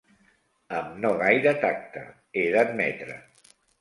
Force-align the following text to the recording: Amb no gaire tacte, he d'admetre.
Amb 0.77 0.95
no 1.03 1.11
gaire 1.19 1.53
tacte, 1.65 2.03
he 2.39 2.47
d'admetre. 2.57 3.19